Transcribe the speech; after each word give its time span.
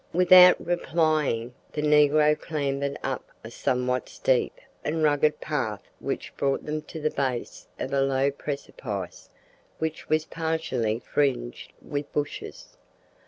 Without 0.13 0.59
replying, 0.65 1.53
the 1.73 1.83
negro 1.83 2.35
clambered 2.35 2.97
up 3.03 3.23
a 3.43 3.51
somewhat 3.51 4.09
steep 4.09 4.59
and 4.83 5.03
rugged 5.03 5.39
path 5.39 5.83
which 5.99 6.35
brought 6.37 6.65
them 6.65 6.81
to 6.81 6.99
the 6.99 7.11
base 7.11 7.67
of 7.79 7.93
a 7.93 8.01
low 8.01 8.31
precipice 8.31 9.29
which 9.77 10.09
was 10.09 10.25
partially 10.25 10.97
fringed 10.97 11.71
with 11.83 12.11
bushes. 12.13 12.77